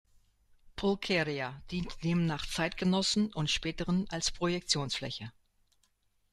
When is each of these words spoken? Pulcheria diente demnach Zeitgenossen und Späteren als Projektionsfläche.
Pulcheria 0.77 1.61
diente 1.69 1.95
demnach 2.03 2.47
Zeitgenossen 2.47 3.31
und 3.35 3.51
Späteren 3.51 4.07
als 4.09 4.31
Projektionsfläche. 4.31 5.31